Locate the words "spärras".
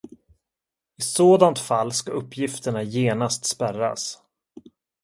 3.45-4.19